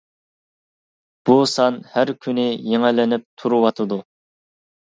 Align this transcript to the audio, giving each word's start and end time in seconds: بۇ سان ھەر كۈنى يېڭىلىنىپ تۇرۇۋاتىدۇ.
بۇ 1.29 1.35
سان 1.51 1.77
ھەر 1.97 2.13
كۈنى 2.25 2.49
يېڭىلىنىپ 2.71 3.29
تۇرۇۋاتىدۇ. 3.43 4.01